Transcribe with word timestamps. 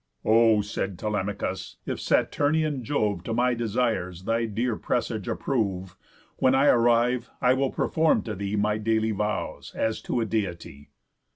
"O," 0.25 0.61
said 0.63 0.97
Telemachus, 0.97 1.75
"if 1.85 2.01
Saturnian 2.01 2.83
Jove 2.83 3.23
To 3.23 3.35
my 3.35 3.53
desires 3.53 4.23
thy 4.23 4.45
dear 4.45 4.75
presage 4.75 5.27
approve, 5.27 5.95
When 6.37 6.55
I 6.55 6.65
arrive, 6.69 7.29
I 7.39 7.53
will 7.53 7.69
perform 7.69 8.23
to 8.23 8.33
thee 8.33 8.55
My 8.55 8.79
daily 8.79 9.11
vows, 9.11 9.71
as 9.75 10.01
to 10.01 10.19
a 10.19 10.25
Deity." 10.25 10.89